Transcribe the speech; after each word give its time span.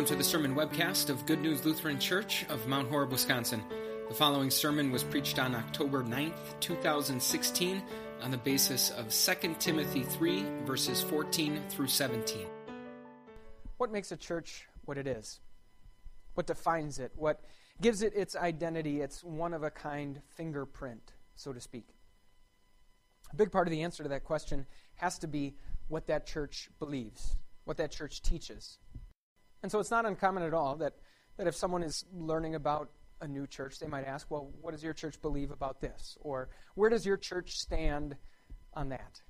Welcome 0.00 0.16
to 0.16 0.24
the 0.24 0.30
sermon 0.30 0.54
webcast 0.54 1.10
of 1.10 1.26
Good 1.26 1.42
News 1.42 1.66
Lutheran 1.66 1.98
Church 1.98 2.46
of 2.48 2.66
Mount 2.66 2.88
Horeb, 2.88 3.12
Wisconsin. 3.12 3.62
The 4.08 4.14
following 4.14 4.50
sermon 4.50 4.90
was 4.90 5.04
preached 5.04 5.38
on 5.38 5.54
October 5.54 6.02
9th, 6.02 6.58
2016, 6.60 7.82
on 8.22 8.30
the 8.30 8.38
basis 8.38 8.88
of 8.92 9.10
2 9.10 9.56
Timothy 9.58 10.02
3, 10.02 10.42
verses 10.64 11.02
14 11.02 11.60
through 11.68 11.88
17. 11.88 12.46
What 13.76 13.92
makes 13.92 14.10
a 14.10 14.16
church 14.16 14.66
what 14.86 14.96
it 14.96 15.06
is? 15.06 15.38
What 16.32 16.46
defines 16.46 16.98
it? 16.98 17.12
What 17.14 17.44
gives 17.82 18.00
it 18.00 18.14
its 18.16 18.34
identity, 18.34 19.02
its 19.02 19.22
one 19.22 19.52
of 19.52 19.64
a 19.64 19.70
kind 19.70 20.22
fingerprint, 20.34 21.12
so 21.34 21.52
to 21.52 21.60
speak? 21.60 21.88
A 23.30 23.36
big 23.36 23.52
part 23.52 23.66
of 23.66 23.70
the 23.70 23.82
answer 23.82 24.02
to 24.02 24.08
that 24.08 24.24
question 24.24 24.64
has 24.94 25.18
to 25.18 25.26
be 25.26 25.56
what 25.88 26.06
that 26.06 26.26
church 26.26 26.70
believes, 26.78 27.36
what 27.66 27.76
that 27.76 27.92
church 27.92 28.22
teaches. 28.22 28.78
And 29.62 29.70
so 29.70 29.78
it's 29.78 29.90
not 29.90 30.06
uncommon 30.06 30.42
at 30.42 30.54
all 30.54 30.76
that, 30.76 30.94
that 31.36 31.46
if 31.46 31.54
someone 31.54 31.82
is 31.82 32.04
learning 32.12 32.54
about 32.54 32.90
a 33.20 33.28
new 33.28 33.46
church, 33.46 33.78
they 33.78 33.86
might 33.86 34.06
ask, 34.06 34.30
well, 34.30 34.50
what 34.60 34.72
does 34.72 34.82
your 34.82 34.94
church 34.94 35.20
believe 35.20 35.50
about 35.50 35.80
this? 35.80 36.16
Or 36.20 36.48
where 36.74 36.88
does 36.88 37.04
your 37.04 37.16
church 37.16 37.58
stand 37.58 38.16
on 38.74 38.88
that? 38.88 39.20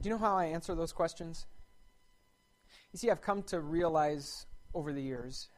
Do 0.00 0.08
you 0.08 0.14
know 0.14 0.20
how 0.20 0.36
I 0.36 0.46
answer 0.46 0.74
those 0.74 0.92
questions? 0.92 1.46
You 2.92 2.98
see, 2.98 3.10
I've 3.10 3.22
come 3.22 3.42
to 3.44 3.60
realize 3.60 4.46
over 4.74 4.92
the 4.92 5.02
years 5.02 5.48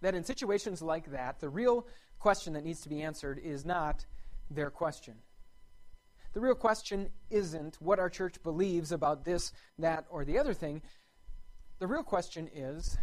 that 0.00 0.14
in 0.14 0.24
situations 0.24 0.82
like 0.82 1.12
that, 1.12 1.40
the 1.40 1.48
real 1.48 1.86
question 2.18 2.54
that 2.54 2.64
needs 2.64 2.80
to 2.80 2.88
be 2.88 3.02
answered 3.02 3.38
is 3.42 3.64
not 3.64 4.06
their 4.50 4.70
question. 4.70 5.14
The 6.32 6.40
real 6.40 6.54
question 6.54 7.10
isn't 7.30 7.76
what 7.80 8.00
our 8.00 8.10
church 8.10 8.42
believes 8.42 8.90
about 8.90 9.24
this, 9.24 9.52
that, 9.78 10.04
or 10.10 10.24
the 10.24 10.38
other 10.38 10.52
thing. 10.52 10.82
The 11.80 11.86
real 11.86 12.02
question 12.02 12.48
is 12.54 12.96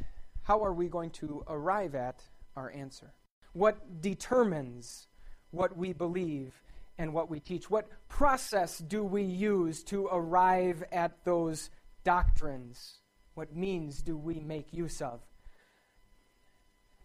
how 0.44 0.64
are 0.64 0.74
we 0.74 0.88
going 0.88 1.12
to 1.12 1.44
arrive 1.48 1.94
at 1.94 2.24
our 2.56 2.72
answer? 2.72 3.14
What 3.54 4.02
determines 4.02 5.08
what 5.52 5.76
we 5.76 5.94
believe 5.94 6.54
and 6.98 7.14
what 7.14 7.30
we 7.30 7.40
teach? 7.40 7.70
What 7.70 7.90
process 8.08 8.78
do 8.78 9.04
we 9.04 9.24
use 9.24 9.84
to 9.84 10.08
arrive 10.12 10.84
at 10.92 11.24
those 11.26 11.70
doctrines? 12.04 13.00
What 13.34 13.56
means 13.56 14.02
do 14.02 14.18
we 14.18 14.40
make 14.40 14.74
use 14.74 15.02
of? 15.02 15.20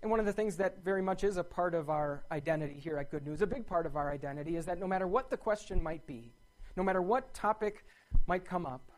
And 0.03 0.11
one 0.11 0.20
of 0.20 0.27
the 0.27 0.33
things 0.33 0.56
that 0.58 0.84
very 0.84 1.03
much 1.03 1.25
is 1.25 1.36
a 1.36 1.42
part 1.45 1.75
of 1.75 1.91
our 1.91 2.25
identity 2.30 2.75
here 2.75 2.97
at 2.97 3.11
Good 3.11 3.27
News, 3.27 3.42
a 3.42 3.47
big 3.47 3.67
part 3.67 3.86
of 3.86 3.97
our 3.97 4.11
identity, 4.11 4.56
is 4.56 4.67
that 4.67 4.78
no 4.78 4.86
matter 4.86 5.06
what 5.06 5.30
the 5.30 5.36
question 5.36 5.83
might 5.83 6.06
be, 6.06 6.33
no 6.77 6.84
matter 6.84 7.03
what 7.03 7.34
topic 7.34 7.84
might 8.27 8.45
come 8.45 8.67
up, 8.67 8.92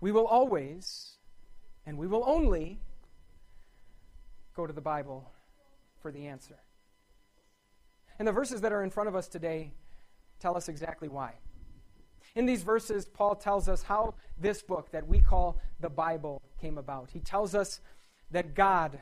we 0.00 0.10
will 0.10 0.26
always 0.26 1.18
and 1.86 1.98
we 1.98 2.06
will 2.06 2.24
only 2.26 2.80
go 4.54 4.66
to 4.66 4.72
the 4.72 4.80
Bible 4.80 5.30
for 6.00 6.10
the 6.12 6.26
answer. 6.26 6.56
And 8.18 8.28
the 8.28 8.32
verses 8.32 8.60
that 8.60 8.72
are 8.72 8.82
in 8.82 8.90
front 8.90 9.08
of 9.08 9.16
us 9.16 9.28
today 9.28 9.72
tell 10.38 10.56
us 10.56 10.68
exactly 10.68 11.08
why. 11.08 11.34
In 12.34 12.46
these 12.46 12.62
verses, 12.62 13.04
Paul 13.04 13.34
tells 13.34 13.68
us 13.68 13.82
how 13.82 14.14
this 14.38 14.62
book 14.62 14.90
that 14.92 15.06
we 15.06 15.20
call 15.20 15.60
the 15.80 15.90
Bible 15.90 16.40
came 16.60 16.78
about. 16.78 17.10
He 17.10 17.20
tells 17.20 17.54
us 17.54 17.80
that 18.30 18.54
God 18.54 18.98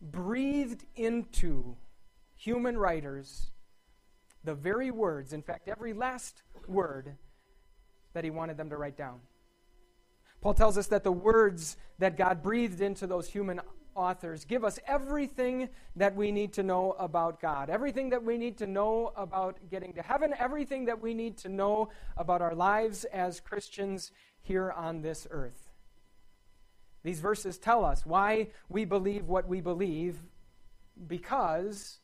breathed 0.00 0.84
into 0.96 1.76
human 2.36 2.78
writers 2.78 3.50
the 4.44 4.54
very 4.54 4.90
words, 4.90 5.32
in 5.32 5.42
fact, 5.42 5.68
every 5.68 5.92
last 5.92 6.42
word 6.66 7.16
that 8.12 8.24
he 8.24 8.30
wanted 8.30 8.56
them 8.56 8.70
to 8.70 8.76
write 8.76 8.96
down. 8.96 9.20
Paul 10.40 10.54
tells 10.54 10.78
us 10.78 10.86
that 10.88 11.04
the 11.04 11.12
words 11.12 11.76
that 11.98 12.16
God 12.16 12.42
breathed 12.42 12.80
into 12.80 13.06
those 13.06 13.28
human 13.28 13.60
authors 13.94 14.44
give 14.44 14.64
us 14.64 14.78
everything 14.86 15.68
that 15.96 16.14
we 16.14 16.30
need 16.30 16.52
to 16.54 16.62
know 16.62 16.92
about 16.98 17.40
God, 17.40 17.68
everything 17.68 18.10
that 18.10 18.22
we 18.22 18.38
need 18.38 18.58
to 18.58 18.66
know 18.66 19.12
about 19.16 19.58
getting 19.70 19.92
to 19.94 20.02
heaven, 20.02 20.32
everything 20.38 20.84
that 20.84 21.02
we 21.02 21.14
need 21.14 21.36
to 21.38 21.48
know 21.48 21.88
about 22.16 22.40
our 22.40 22.54
lives 22.54 23.04
as 23.04 23.40
Christians 23.40 24.12
here 24.40 24.70
on 24.70 25.02
this 25.02 25.26
earth. 25.30 25.68
These 27.02 27.20
verses 27.20 27.58
tell 27.58 27.84
us 27.84 28.06
why 28.06 28.48
we 28.68 28.84
believe 28.84 29.26
what 29.26 29.48
we 29.48 29.60
believe 29.60 30.18
because 31.06 31.98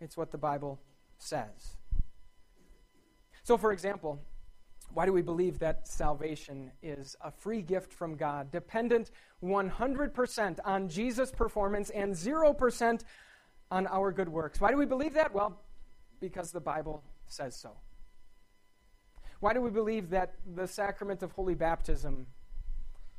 it's 0.00 0.16
what 0.16 0.30
the 0.30 0.38
Bible 0.38 0.80
says. 1.18 1.76
So, 3.42 3.56
for 3.56 3.72
example, 3.72 4.20
why 4.94 5.06
do 5.06 5.12
we 5.12 5.22
believe 5.22 5.58
that 5.58 5.86
salvation 5.86 6.72
is 6.82 7.16
a 7.20 7.30
free 7.30 7.62
gift 7.62 7.92
from 7.92 8.16
God, 8.16 8.50
dependent 8.50 9.10
100% 9.42 10.58
on 10.64 10.88
Jesus' 10.88 11.30
performance 11.30 11.90
and 11.90 12.14
0% 12.14 13.00
on 13.70 13.86
our 13.86 14.12
good 14.12 14.28
works? 14.28 14.60
Why 14.60 14.70
do 14.70 14.76
we 14.76 14.86
believe 14.86 15.14
that? 15.14 15.32
Well, 15.34 15.60
because 16.20 16.50
the 16.50 16.60
Bible 16.60 17.02
says 17.26 17.54
so. 17.54 17.72
Why 19.40 19.52
do 19.52 19.60
we 19.60 19.70
believe 19.70 20.10
that 20.10 20.34
the 20.54 20.66
sacrament 20.66 21.22
of 21.22 21.32
holy 21.32 21.54
baptism 21.54 22.26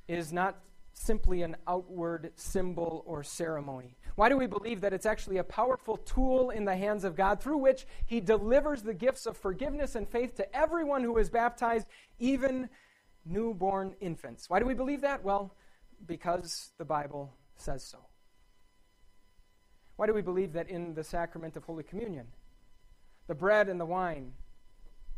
is 0.08 0.34
not 0.34 0.60
simply 1.00 1.44
an 1.44 1.56
outward 1.66 2.32
symbol 2.36 3.04
or 3.06 3.24
ceremony? 3.24 3.96
Why 4.16 4.28
do 4.28 4.36
we 4.36 4.48
believe 4.48 4.82
that 4.82 4.92
it's 4.92 5.06
actually 5.06 5.38
a 5.38 5.44
powerful 5.46 5.96
tool 5.96 6.50
in 6.50 6.66
the 6.66 6.76
hands 6.76 7.06
of 7.06 7.16
God 7.16 7.42
through 7.42 7.58
which 7.58 7.88
He 8.06 8.20
delivers 8.20 8.84
the 8.84 8.94
gifts 8.94 9.26
of 9.26 9.38
forgiveness 9.38 9.96
and 9.96 10.08
faith 10.08 10.36
to 10.36 10.56
everyone 10.56 11.04
who 11.04 11.18
is 11.18 11.30
baptized, 11.30 11.88
even 12.20 12.70
newborn 13.26 13.96
infants? 14.02 14.50
Why 14.50 14.60
do 14.60 14.66
we 14.66 14.74
believe 14.74 15.02
that? 15.02 15.24
Well, 15.24 15.56
because 16.06 16.72
the 16.78 16.86
Bible 16.86 17.34
says 17.56 17.82
so. 17.82 18.00
Why 19.96 20.06
do 20.06 20.14
we 20.14 20.22
believe 20.22 20.52
that 20.54 20.70
in 20.70 20.96
the 20.96 21.04
sacrament 21.04 21.56
of 21.56 21.64
Holy 21.64 21.84
Communion, 21.84 22.28
the 23.28 23.36
bread 23.36 23.70
and 23.70 23.80
the 23.80 23.86
wine 23.86 24.34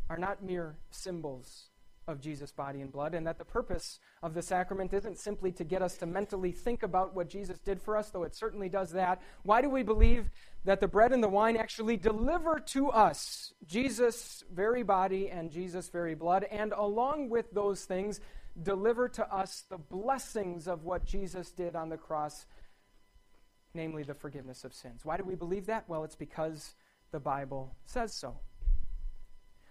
are 0.08 0.18
not 0.18 0.44
mere 0.44 0.76
symbols 0.90 1.70
of 2.08 2.20
Jesus' 2.20 2.50
body 2.50 2.80
and 2.80 2.92
blood, 2.92 3.14
and 3.14 3.26
that 3.26 3.38
the 3.38 3.44
purpose 3.44 4.00
of 4.22 4.34
the 4.34 4.42
sacrament 4.42 4.92
isn't 4.92 5.18
simply 5.18 5.52
to 5.52 5.64
get 5.64 5.82
us 5.82 5.96
to 5.98 6.06
mentally 6.06 6.50
think 6.50 6.82
about 6.82 7.14
what 7.14 7.28
Jesus 7.28 7.60
did 7.60 7.80
for 7.80 7.96
us, 7.96 8.10
though 8.10 8.24
it 8.24 8.34
certainly 8.34 8.68
does 8.68 8.90
that. 8.92 9.22
Why 9.44 9.62
do 9.62 9.70
we 9.70 9.82
believe 9.82 10.30
that 10.64 10.80
the 10.80 10.88
bread 10.88 11.12
and 11.12 11.22
the 11.22 11.28
wine 11.28 11.56
actually 11.56 11.96
deliver 11.96 12.58
to 12.58 12.90
us 12.90 13.52
Jesus' 13.66 14.42
very 14.52 14.82
body 14.82 15.30
and 15.30 15.50
Jesus' 15.50 15.88
very 15.88 16.14
blood, 16.14 16.44
and 16.50 16.72
along 16.72 17.28
with 17.28 17.50
those 17.52 17.84
things, 17.84 18.20
deliver 18.60 19.08
to 19.08 19.34
us 19.34 19.64
the 19.70 19.78
blessings 19.78 20.66
of 20.66 20.84
what 20.84 21.04
Jesus 21.04 21.52
did 21.52 21.76
on 21.76 21.88
the 21.88 21.96
cross, 21.96 22.46
namely 23.74 24.02
the 24.02 24.14
forgiveness 24.14 24.64
of 24.64 24.74
sins? 24.74 25.04
Why 25.04 25.16
do 25.16 25.24
we 25.24 25.36
believe 25.36 25.66
that? 25.66 25.88
Well, 25.88 26.04
it's 26.04 26.16
because 26.16 26.74
the 27.12 27.20
Bible 27.20 27.76
says 27.86 28.12
so. 28.12 28.40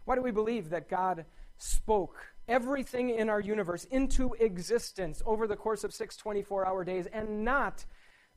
Why 0.06 0.16
do 0.16 0.22
we 0.22 0.32
believe 0.32 0.70
that 0.70 0.90
God 0.90 1.26
spoke 1.62 2.34
everything 2.48 3.10
in 3.10 3.30
our 3.30 3.40
universe 3.40 3.86
into 3.86 4.34
existence 4.40 5.22
over 5.26 5.48
the 5.48 5.56
course 5.56 5.84
of 5.84 5.94
six 5.94 6.18
24 6.18 6.68
hour 6.68 6.84
days, 6.84 7.08
and 7.14 7.46
not 7.46 7.86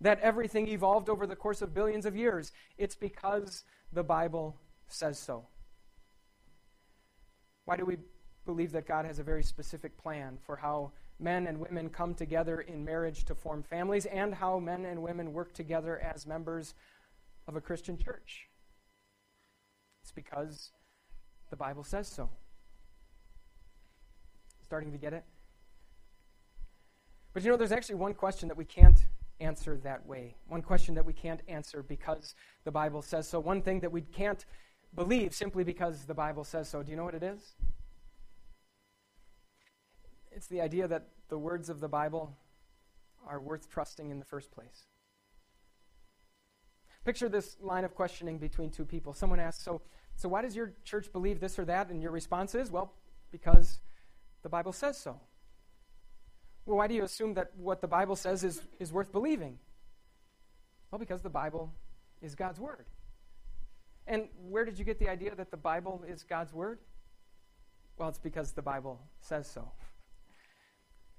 that 0.01 0.21
everything 0.21 0.69
evolved 0.69 1.09
over 1.09 1.27
the 1.27 1.37
course 1.37 1.63
of 1.63 1.75
billions 1.75 2.05
of 2.05 2.15
years. 2.15 2.53
It's 2.77 2.95
because 2.95 3.65
the 3.93 4.03
Bible 4.03 4.57
says 4.89 5.19
so. 5.19 5.47
Why 7.65 7.77
do 7.77 7.85
we 7.87 7.97
believe 8.45 8.73
that 8.73 8.87
God 8.87 9.07
has 9.07 9.19
a 9.19 9.23
very 9.23 9.43
specific 9.43 9.97
plan 9.97 10.39
for 10.45 10.57
how 10.57 10.93
men 11.19 11.47
and 11.47 11.59
women 11.59 11.89
come 11.89 12.15
together 12.15 12.61
in 12.61 12.85
marriage 12.85 13.25
to 13.25 13.35
form 13.35 13.63
families 13.63 14.05
and 14.07 14.35
how 14.35 14.59
men 14.59 14.85
and 14.85 15.03
women 15.03 15.33
work 15.33 15.55
together 15.55 15.99
as 15.99 16.27
members 16.27 16.75
of 17.49 17.57
a 17.57 17.61
Christian 17.61 17.97
church? 17.97 18.49
It's 20.03 20.13
because 20.13 20.73
the 21.49 21.57
Bible 21.57 21.85
says 21.85 22.07
so. 22.07 22.29
Starting 24.75 24.91
to 24.91 24.99
get 24.99 25.13
it? 25.13 25.23
But 27.33 27.45
you 27.45 27.51
know, 27.53 27.57
there's 27.57 27.71
actually 27.71 27.95
one 27.95 28.13
question 28.13 28.49
that 28.49 28.57
we 28.57 28.65
can't 28.65 29.07
answer 29.39 29.77
that 29.85 30.05
way. 30.05 30.35
One 30.49 30.63
question 30.63 30.97
that 30.97 31.07
we 31.07 31.13
can't 31.13 31.43
answer 31.47 31.85
because 31.85 32.35
the 32.65 32.73
Bible 32.73 33.01
says 33.01 33.29
so. 33.29 33.39
One 33.39 33.63
thing 33.63 33.79
that 33.79 33.93
we 33.93 34.01
can't 34.01 34.45
believe 34.93 35.33
simply 35.33 35.63
because 35.63 36.07
the 36.07 36.15
Bible 36.15 36.43
says 36.43 36.69
so. 36.69 36.83
Do 36.83 36.91
you 36.91 36.97
know 36.97 37.05
what 37.05 37.15
it 37.15 37.23
is? 37.23 37.55
It's 40.33 40.49
the 40.49 40.61
idea 40.61 40.89
that 40.89 41.07
the 41.29 41.39
words 41.39 41.69
of 41.69 41.79
the 41.79 41.87
Bible 41.87 42.37
are 43.29 43.39
worth 43.39 43.71
trusting 43.71 44.11
in 44.11 44.19
the 44.19 44.25
first 44.25 44.51
place. 44.51 44.87
Picture 47.05 47.29
this 47.29 47.59
line 47.61 47.85
of 47.85 47.95
questioning 47.95 48.39
between 48.39 48.71
two 48.71 48.85
people. 48.85 49.13
Someone 49.13 49.39
asks, 49.39 49.63
So, 49.63 49.83
so 50.17 50.29
why 50.29 50.43
does 50.43 50.57
your 50.57 50.73
church 50.83 51.13
believe 51.13 51.39
this 51.39 51.61
or 51.61 51.65
that? 51.67 51.91
And 51.91 52.03
your 52.03 52.11
response 52.11 52.57
is, 52.57 52.73
Well, 52.73 52.93
because 53.31 53.79
the 54.45 54.49
Bible 54.49 54.73
says 54.73 54.97
so. 54.97 55.19
Well, 56.67 56.77
why 56.77 56.87
do 56.87 56.95
you 56.95 57.03
assume 57.03 57.35
that 57.35 57.51
what 57.57 57.81
the 57.81 57.89
Bible 57.89 58.15
says 58.15 58.45
is, 58.45 58.63
is 58.79 58.93
worth 58.93 59.11
believing? 59.11 59.59
Well, 60.91 60.99
because 60.99 61.23
the 61.23 61.31
Bible 61.31 61.73
is 62.23 62.35
God's 62.35 62.61
Word. 62.61 62.87
And 64.07 64.29
where 64.49 64.65
did 64.65 64.79
you 64.79 64.85
get 64.85 64.99
the 64.99 65.09
idea 65.09 65.35
that 65.35 65.51
the 65.51 65.57
Bible 65.57 66.05
is 66.07 66.23
God's 66.23 66.53
Word? 66.53 66.79
Well, 67.97 68.11
it's 68.11 68.19
because 68.19 68.53
the 68.53 68.63
Bible 68.63 69.01
says 69.19 69.51
so. 69.51 69.73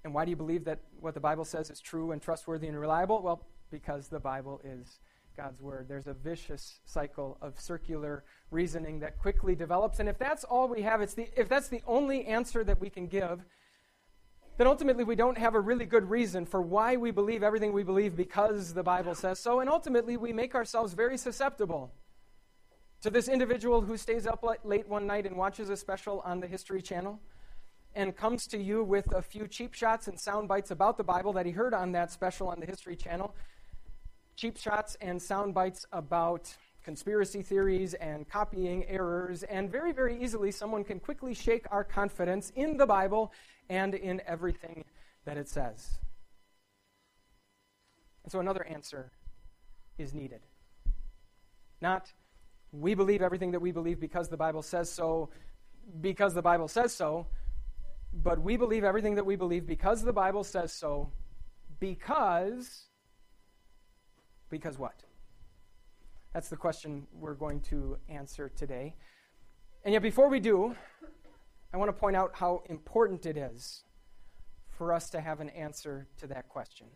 And 0.04 0.14
why 0.14 0.24
do 0.24 0.30
you 0.30 0.38
believe 0.38 0.66
that 0.66 0.82
what 1.00 1.16
the 1.16 1.20
Bible 1.20 1.46
says 1.46 1.72
is 1.72 1.80
true 1.80 2.12
and 2.12 2.22
trustworthy 2.22 2.68
and 2.68 2.80
reliable? 2.80 3.24
Well, 3.24 3.42
because 3.72 4.08
the 4.08 4.20
Bible 4.20 4.62
is 4.64 5.00
God's 5.36 5.62
Word. 5.62 5.88
There's 5.88 6.08
a 6.08 6.14
vicious 6.14 6.80
cycle 6.86 7.38
of 7.42 7.60
circular 7.60 8.24
reasoning 8.52 9.00
that 9.00 9.18
quickly 9.20 9.56
develops. 9.56 10.00
And 10.00 10.08
if 10.08 10.18
that's 10.18 10.44
all 10.44 10.68
we 10.68 10.82
have, 10.82 11.02
it's 11.02 11.14
the, 11.14 11.28
if 11.36 11.50
that's 11.50 11.68
the 11.68 11.82
only 11.86 12.26
answer 12.26 12.64
that 12.64 12.80
we 12.80 12.90
can 12.90 13.08
give, 13.08 13.44
then 14.58 14.68
ultimately 14.68 15.04
we 15.04 15.16
don't 15.16 15.38
have 15.38 15.54
a 15.56 15.60
really 15.60 15.86
good 15.86 16.10
reason 16.10 16.46
for 16.46 16.62
why 16.62 16.96
we 16.96 17.12
believe 17.12 17.44
everything 17.44 17.74
we 17.74 17.84
believe 17.84 18.16
because 18.16 18.74
the 18.74 18.84
Bible 18.84 19.14
says 19.14 19.40
so. 19.40 19.60
And 19.60 19.70
ultimately 19.70 20.16
we 20.16 20.32
make 20.32 20.56
ourselves 20.56 20.94
very 20.94 21.18
susceptible 21.18 21.92
to 23.02 23.10
this 23.10 23.28
individual 23.28 23.82
who 23.82 23.98
stays 23.98 24.26
up 24.26 24.46
late 24.64 24.88
one 24.88 25.06
night 25.06 25.26
and 25.26 25.36
watches 25.36 25.70
a 25.70 25.76
special 25.76 26.22
on 26.26 26.40
the 26.40 26.48
History 26.48 26.82
Channel 26.82 27.20
and 27.96 28.16
comes 28.16 28.48
to 28.48 28.58
you 28.58 28.84
with 28.84 29.14
a 29.14 29.22
few 29.22 29.48
cheap 29.48 29.74
shots 29.74 30.08
and 30.08 30.20
sound 30.20 30.48
bites 30.48 30.72
about 30.72 30.98
the 30.98 31.04
Bible 31.04 31.34
that 31.34 31.46
he 31.46 31.52
heard 31.52 31.74
on 31.74 31.92
that 31.94 32.12
special 32.12 32.48
on 32.48 32.60
the 32.60 32.66
History 32.66 32.96
Channel 32.96 33.34
cheap 34.36 34.58
shots 34.58 34.98
and 35.02 35.22
sound 35.22 35.54
bites 35.54 35.86
about 35.92 36.54
conspiracy 36.84 37.42
theories 37.42 37.96
and 37.96 38.30
copying 38.30 38.86
errors, 38.86 39.44
and 39.44 39.72
very, 39.72 39.92
very 39.92 40.22
easily 40.22 40.52
someone 40.52 40.84
can 40.84 41.00
quickly 41.00 41.34
shake 41.34 41.66
our 41.72 41.84
confidence 41.84 42.52
in 42.56 42.78
the 42.78 42.86
Bible 42.86 43.34
and 43.70 43.96
in 43.96 44.22
everything 44.28 44.84
that 45.26 45.36
it 45.36 45.50
says. 45.50 45.98
And 48.24 48.32
so 48.32 48.40
another 48.40 48.64
answer 48.66 49.12
is 49.98 50.14
needed. 50.14 50.42
Not, 51.82 52.12
we 52.72 52.94
believe 52.94 53.22
everything 53.22 53.52
that 53.52 53.62
we 53.62 53.72
believe 53.72 54.00
because 54.00 54.30
the 54.30 54.38
Bible 54.38 54.62
says 54.62 54.90
so, 54.90 55.30
because 56.02 56.34
the 56.34 56.42
Bible 56.42 56.68
says 56.68 56.94
so, 56.94 57.28
but 58.14 58.40
we 58.40 58.58
believe 58.58 58.84
everything 58.84 59.16
that 59.16 59.26
we 59.26 59.36
believe 59.36 59.66
because 59.66 60.04
the 60.04 60.14
Bible 60.14 60.44
says 60.44 60.72
so, 60.72 61.12
because 61.80 62.86
because 64.50 64.78
what? 64.78 65.04
That's 66.34 66.50
the 66.50 66.58
question 66.58 67.08
we're 67.14 67.34
going 67.34 67.62
to 67.62 67.98
answer 68.10 68.50
today. 68.50 68.96
And 69.84 69.94
yet, 69.94 70.02
before 70.02 70.30
we 70.30 70.40
do, 70.40 70.76
I 71.74 71.78
want 71.78 71.90
to 71.90 71.94
point 71.94 72.16
out 72.16 72.32
how 72.34 72.64
important 72.70 73.26
it 73.26 73.38
is 73.38 73.84
for 74.70 74.92
us 74.92 75.10
to 75.12 75.22
have 75.22 75.40
an 75.40 75.50
answer 75.50 76.08
to 76.18 76.28
that 76.28 76.50
question. 76.50 76.88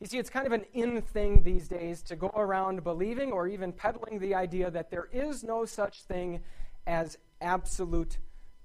You 0.00 0.06
see, 0.06 0.18
it's 0.18 0.30
kind 0.30 0.46
of 0.46 0.52
an 0.52 0.64
in 0.72 1.02
thing 1.02 1.42
these 1.42 1.68
days 1.68 2.00
to 2.04 2.16
go 2.16 2.28
around 2.28 2.82
believing 2.84 3.32
or 3.32 3.46
even 3.46 3.72
peddling 3.72 4.18
the 4.18 4.34
idea 4.34 4.70
that 4.70 4.90
there 4.90 5.08
is 5.12 5.44
no 5.44 5.66
such 5.66 6.02
thing 6.04 6.40
as 6.86 7.18
absolute 7.42 8.16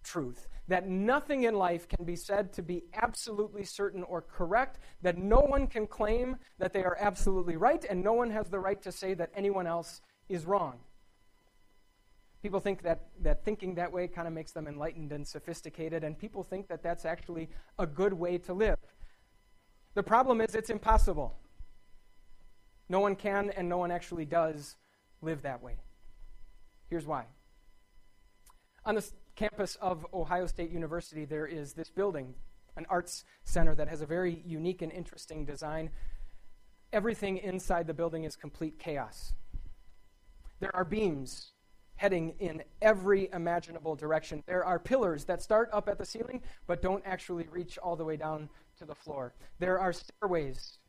truth 0.06 0.48
that 0.68 0.88
nothing 0.88 1.44
in 1.44 1.54
life 1.54 1.88
can 1.88 2.06
be 2.06 2.16
said 2.16 2.52
to 2.54 2.62
be 2.62 2.84
absolutely 2.94 3.64
certain 3.64 4.04
or 4.04 4.22
correct, 4.22 4.80
that 5.02 5.18
no 5.18 5.40
one 5.40 5.68
can 5.68 5.86
claim 5.86 6.38
that 6.58 6.74
they 6.74 6.84
are 6.84 6.98
absolutely 7.00 7.56
right, 7.56 7.86
and 7.88 8.04
no 8.04 8.14
one 8.14 8.32
has 8.32 8.50
the 8.50 8.60
right 8.60 8.82
to 8.82 8.92
say 8.92 9.14
that 9.14 9.30
anyone 9.36 9.68
else 9.68 10.02
is 10.28 10.46
wrong. 10.46 10.80
People 12.42 12.60
think 12.60 12.82
that, 12.84 13.08
that 13.22 13.44
thinking 13.44 13.76
that 13.76 13.92
way 13.92 14.08
kind 14.08 14.28
of 14.28 14.34
makes 14.34 14.52
them 14.52 14.68
enlightened 14.68 15.12
and 15.12 15.28
sophisticated, 15.28 16.04
and 16.04 16.18
people 16.18 16.44
think 16.44 16.68
that 16.68 16.82
that's 16.82 17.06
actually 17.06 17.50
a 17.78 17.86
good 17.86 18.14
way 18.14 18.38
to 18.40 18.54
live. 18.54 18.80
The 19.94 20.04
problem 20.04 20.42
is, 20.42 20.56
it's 20.56 20.70
impossible. 20.70 21.36
No 22.90 23.00
one 23.00 23.16
can, 23.16 23.52
and 23.52 23.70
no 23.70 23.78
one 23.78 23.92
actually 23.92 24.26
does 24.26 24.76
live 25.22 25.44
that 25.44 25.62
way. 25.62 25.78
Here's 26.90 27.06
why. 27.06 27.26
On 28.84 28.96
the 28.96 29.08
campus 29.36 29.76
of 29.82 30.06
Ohio 30.14 30.48
State 30.48 30.72
University, 30.72 31.26
there 31.26 31.46
is 31.46 31.74
this 31.74 31.90
building, 31.90 32.34
an 32.78 32.86
arts 32.90 33.24
center 33.44 33.76
that 33.76 33.88
has 33.88 34.02
a 34.02 34.06
very 34.06 34.42
unique 34.46 34.82
and 34.82 34.92
interesting 34.92 35.46
design. 35.46 35.90
Everything 36.94 37.38
inside 37.38 37.88
the 37.88 37.94
building 37.94 38.24
is 38.24 38.36
complete 38.36 38.80
chaos. 38.80 39.34
There 40.60 40.76
are 40.76 40.86
beams 40.86 41.52
heading 41.96 42.36
in 42.40 42.64
every 42.82 43.30
imaginable 43.34 43.96
direction. 43.96 44.44
There 44.46 44.66
are 44.66 44.80
pillars 44.80 45.26
that 45.26 45.42
start 45.42 45.70
up 45.72 45.88
at 45.88 45.98
the 45.98 46.06
ceiling 46.06 46.42
but 46.68 46.82
don't 46.82 47.04
actually 47.06 47.48
reach 47.52 47.78
all 47.78 47.96
the 47.96 48.04
way 48.04 48.18
down 48.18 48.50
to 48.78 48.86
the 48.86 48.96
floor. 48.96 49.34
There 49.60 49.80
are 49.80 49.94
stairways 49.94 50.80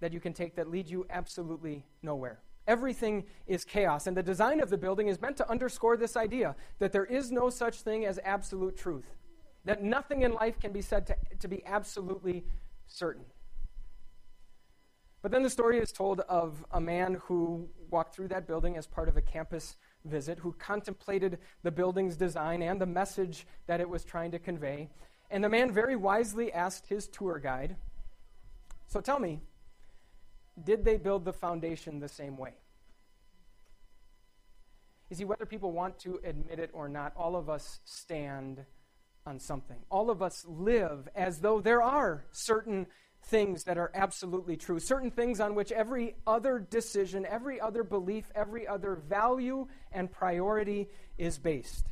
that 0.00 0.12
you 0.12 0.20
can 0.20 0.34
take 0.34 0.54
that 0.56 0.70
lead 0.70 0.88
you 0.88 1.06
absolutely 1.08 1.86
nowhere. 2.02 2.40
Everything 2.66 3.24
is 3.46 3.64
chaos. 3.64 4.06
And 4.06 4.16
the 4.16 4.22
design 4.22 4.60
of 4.60 4.70
the 4.70 4.78
building 4.78 5.08
is 5.08 5.20
meant 5.20 5.36
to 5.36 5.50
underscore 5.50 5.96
this 5.96 6.16
idea 6.16 6.56
that 6.78 6.92
there 6.92 7.04
is 7.04 7.30
no 7.30 7.48
such 7.50 7.80
thing 7.80 8.04
as 8.04 8.18
absolute 8.24 8.76
truth, 8.76 9.14
that 9.64 9.82
nothing 9.82 10.22
in 10.22 10.32
life 10.32 10.58
can 10.58 10.72
be 10.72 10.82
said 10.82 11.06
to, 11.06 11.16
to 11.38 11.48
be 11.48 11.64
absolutely 11.66 12.44
certain. 12.86 13.24
But 15.22 15.32
then 15.32 15.42
the 15.42 15.50
story 15.50 15.78
is 15.78 15.90
told 15.90 16.20
of 16.20 16.64
a 16.70 16.80
man 16.80 17.20
who 17.24 17.68
walked 17.90 18.14
through 18.14 18.28
that 18.28 18.46
building 18.46 18.76
as 18.76 18.86
part 18.86 19.08
of 19.08 19.16
a 19.16 19.20
campus 19.22 19.76
visit, 20.04 20.38
who 20.38 20.52
contemplated 20.52 21.38
the 21.64 21.70
building's 21.72 22.16
design 22.16 22.62
and 22.62 22.80
the 22.80 22.86
message 22.86 23.46
that 23.66 23.80
it 23.80 23.88
was 23.88 24.04
trying 24.04 24.30
to 24.30 24.38
convey. 24.38 24.88
And 25.30 25.42
the 25.42 25.48
man 25.48 25.72
very 25.72 25.96
wisely 25.96 26.52
asked 26.52 26.86
his 26.86 27.08
tour 27.08 27.40
guide, 27.40 27.76
So 28.86 29.00
tell 29.00 29.18
me, 29.18 29.40
did 30.62 30.84
they 30.84 30.96
build 30.96 31.24
the 31.24 31.32
foundation 31.32 32.00
the 32.00 32.08
same 32.08 32.36
way? 32.36 32.54
You 35.10 35.16
see, 35.16 35.24
whether 35.24 35.46
people 35.46 35.72
want 35.72 35.98
to 36.00 36.18
admit 36.24 36.58
it 36.58 36.70
or 36.72 36.88
not, 36.88 37.12
all 37.16 37.36
of 37.36 37.48
us 37.48 37.80
stand 37.84 38.64
on 39.24 39.38
something. 39.38 39.78
All 39.90 40.10
of 40.10 40.22
us 40.22 40.44
live 40.46 41.08
as 41.14 41.40
though 41.40 41.60
there 41.60 41.82
are 41.82 42.24
certain 42.32 42.86
things 43.26 43.64
that 43.64 43.76
are 43.76 43.90
absolutely 43.94 44.56
true, 44.56 44.78
certain 44.78 45.10
things 45.10 45.40
on 45.40 45.54
which 45.54 45.72
every 45.72 46.14
other 46.26 46.58
decision, 46.58 47.26
every 47.26 47.60
other 47.60 47.82
belief, 47.82 48.30
every 48.34 48.66
other 48.66 48.94
value 48.94 49.66
and 49.92 50.10
priority 50.10 50.88
is 51.18 51.38
based. 51.38 51.86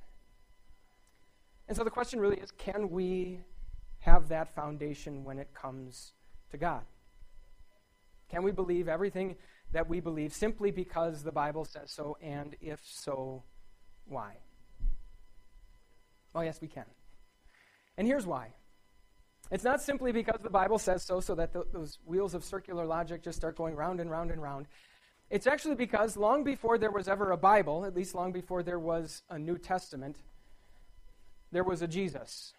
And 1.66 1.76
so 1.76 1.82
the 1.82 1.90
question 1.90 2.20
really 2.20 2.36
is 2.36 2.50
can 2.52 2.90
we 2.90 3.40
have 4.00 4.28
that 4.28 4.54
foundation 4.54 5.24
when 5.24 5.38
it 5.38 5.52
comes 5.54 6.12
to 6.50 6.56
God? 6.56 6.82
Can 8.30 8.42
we 8.42 8.52
believe 8.52 8.88
everything 8.88 9.36
that 9.72 9.88
we 9.88 10.00
believe 10.00 10.32
simply 10.32 10.70
because 10.70 11.22
the 11.22 11.32
Bible 11.32 11.64
says 11.64 11.90
so? 11.90 12.16
And 12.22 12.56
if 12.60 12.80
so, 12.84 13.42
why? 14.06 14.36
Oh, 16.34 16.40
yes, 16.40 16.60
we 16.60 16.68
can. 16.68 16.84
And 17.96 18.06
here's 18.06 18.26
why. 18.26 18.52
It's 19.50 19.64
not 19.64 19.82
simply 19.82 20.10
because 20.10 20.40
the 20.42 20.50
Bible 20.50 20.78
says 20.78 21.02
so, 21.02 21.20
so 21.20 21.34
that 21.34 21.52
th- 21.52 21.66
those 21.72 21.98
wheels 22.04 22.34
of 22.34 22.44
circular 22.44 22.86
logic 22.86 23.22
just 23.22 23.38
start 23.38 23.56
going 23.56 23.76
round 23.76 24.00
and 24.00 24.10
round 24.10 24.30
and 24.30 24.42
round. 24.42 24.66
It's 25.30 25.46
actually 25.46 25.74
because 25.74 26.16
long 26.16 26.44
before 26.44 26.78
there 26.78 26.90
was 26.90 27.08
ever 27.08 27.30
a 27.30 27.36
Bible, 27.36 27.84
at 27.84 27.94
least 27.94 28.14
long 28.14 28.32
before 28.32 28.62
there 28.62 28.78
was 28.78 29.22
a 29.30 29.38
New 29.38 29.58
Testament, 29.58 30.16
there 31.52 31.64
was 31.64 31.82
a 31.82 31.86
Jesus. 31.86 32.52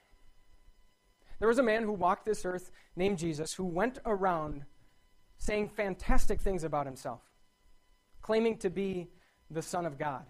There 1.39 1.47
was 1.47 1.57
a 1.57 1.63
man 1.63 1.83
who 1.83 1.91
walked 1.91 2.25
this 2.25 2.45
earth 2.45 2.71
named 2.95 3.17
Jesus 3.17 3.53
who 3.53 3.65
went 3.65 3.99
around 4.05 4.63
saying 5.37 5.69
fantastic 5.69 6.41
things 6.41 6.63
about 6.63 6.85
himself, 6.85 7.21
claiming 8.21 8.57
to 8.57 8.69
be 8.69 9.09
the 9.49 9.61
Son 9.61 9.85
of 9.85 9.97
God. 9.97 10.25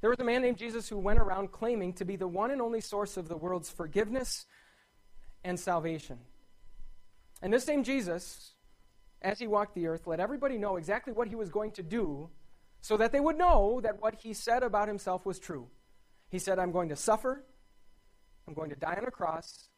There 0.00 0.10
was 0.10 0.20
a 0.20 0.24
man 0.24 0.42
named 0.42 0.58
Jesus 0.58 0.88
who 0.88 0.98
went 0.98 1.18
around 1.18 1.52
claiming 1.52 1.92
to 1.94 2.04
be 2.04 2.16
the 2.16 2.28
one 2.28 2.50
and 2.50 2.60
only 2.60 2.80
source 2.80 3.16
of 3.16 3.28
the 3.28 3.36
world's 3.36 3.70
forgiveness 3.70 4.46
and 5.42 5.58
salvation. 5.58 6.18
And 7.42 7.52
this 7.52 7.64
same 7.64 7.82
Jesus, 7.82 8.52
as 9.22 9.38
he 9.38 9.46
walked 9.46 9.74
the 9.74 9.86
earth, 9.86 10.06
let 10.06 10.20
everybody 10.20 10.58
know 10.58 10.76
exactly 10.76 11.12
what 11.12 11.28
he 11.28 11.34
was 11.34 11.50
going 11.50 11.72
to 11.72 11.82
do 11.82 12.30
so 12.80 12.96
that 12.96 13.12
they 13.12 13.20
would 13.20 13.36
know 13.36 13.80
that 13.82 14.00
what 14.00 14.14
he 14.16 14.32
said 14.32 14.62
about 14.62 14.88
himself 14.88 15.26
was 15.26 15.38
true. 15.38 15.68
He 16.28 16.38
said, 16.38 16.58
I'm 16.58 16.72
going 16.72 16.88
to 16.90 16.96
suffer, 16.96 17.44
I'm 18.46 18.54
going 18.54 18.70
to 18.70 18.76
die 18.76 18.96
on 18.96 19.06
a 19.06 19.10
cross, 19.10 19.68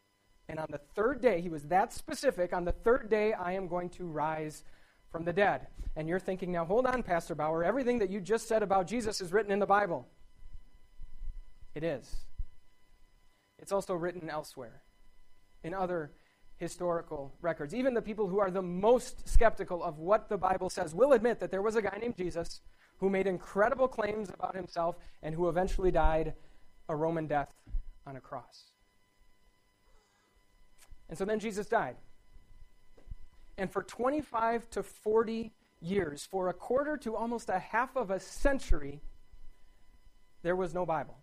and 0.49 0.59
on 0.59 0.67
the 0.71 0.79
third 0.95 1.21
day, 1.21 1.41
he 1.41 1.47
was 1.47 1.63
that 1.65 1.93
specific, 1.93 2.53
on 2.53 2.65
the 2.65 2.71
third 2.71 3.07
day, 3.07 3.33
I 3.33 3.53
am 3.53 3.67
going 3.67 3.89
to 3.91 4.05
rise 4.05 4.63
from 5.11 5.23
the 5.23 5.31
dead. 5.31 5.67
And 5.95 6.09
you're 6.09 6.19
thinking, 6.19 6.51
now 6.51 6.65
hold 6.65 6.87
on, 6.87 7.03
Pastor 7.03 7.35
Bauer, 7.35 7.63
everything 7.63 7.99
that 7.99 8.09
you 8.09 8.19
just 8.19 8.47
said 8.47 8.63
about 8.63 8.87
Jesus 8.87 9.21
is 9.21 9.31
written 9.31 9.51
in 9.51 9.59
the 9.59 9.67
Bible. 9.67 10.07
It 11.75 11.83
is. 11.83 12.15
It's 13.59 13.71
also 13.71 13.93
written 13.93 14.27
elsewhere, 14.27 14.81
in 15.63 15.75
other 15.75 16.13
historical 16.57 17.35
records. 17.41 17.75
Even 17.75 17.93
the 17.93 18.01
people 18.01 18.27
who 18.27 18.39
are 18.39 18.49
the 18.49 18.61
most 18.61 19.29
skeptical 19.29 19.83
of 19.83 19.99
what 19.99 20.29
the 20.29 20.37
Bible 20.37 20.69
says 20.69 20.95
will 20.95 21.13
admit 21.13 21.39
that 21.39 21.51
there 21.51 21.61
was 21.61 21.75
a 21.75 21.81
guy 21.81 21.97
named 22.01 22.17
Jesus 22.17 22.61
who 22.97 23.09
made 23.09 23.27
incredible 23.27 23.87
claims 23.87 24.29
about 24.29 24.55
himself 24.55 24.95
and 25.21 25.35
who 25.35 25.47
eventually 25.47 25.91
died 25.91 26.33
a 26.89 26.95
Roman 26.95 27.27
death 27.27 27.53
on 28.07 28.15
a 28.15 28.19
cross. 28.19 28.71
And 31.09 31.17
so 31.17 31.25
then 31.25 31.39
Jesus 31.39 31.67
died. 31.67 31.95
And 33.57 33.71
for 33.71 33.83
25 33.83 34.69
to 34.71 34.83
40 34.83 35.51
years, 35.81 36.25
for 36.25 36.49
a 36.49 36.53
quarter 36.53 36.95
to 36.97 37.15
almost 37.15 37.49
a 37.49 37.59
half 37.59 37.95
of 37.97 38.11
a 38.11 38.19
century, 38.19 39.01
there 40.43 40.55
was 40.55 40.73
no 40.73 40.85
Bible. 40.85 41.17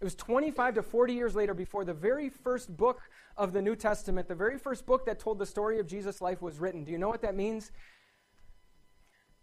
It 0.00 0.04
was 0.04 0.14
25 0.16 0.74
to 0.74 0.82
40 0.82 1.14
years 1.14 1.34
later 1.34 1.54
before 1.54 1.84
the 1.84 1.94
very 1.94 2.28
first 2.28 2.76
book 2.76 3.00
of 3.36 3.52
the 3.52 3.62
New 3.62 3.76
Testament, 3.76 4.28
the 4.28 4.34
very 4.34 4.58
first 4.58 4.84
book 4.86 5.06
that 5.06 5.18
told 5.18 5.38
the 5.38 5.46
story 5.46 5.78
of 5.78 5.86
Jesus' 5.86 6.20
life 6.20 6.42
was 6.42 6.58
written. 6.58 6.84
Do 6.84 6.92
you 6.92 6.98
know 6.98 7.08
what 7.08 7.22
that 7.22 7.34
means? 7.34 7.70